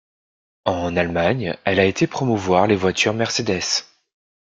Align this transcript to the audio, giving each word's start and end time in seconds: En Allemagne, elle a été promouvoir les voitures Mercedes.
En 0.65 0.97
Allemagne, 0.97 1.57
elle 1.63 1.79
a 1.79 1.85
été 1.85 2.07
promouvoir 2.07 2.65
les 2.65 2.75
voitures 2.75 3.13
Mercedes. 3.13 3.83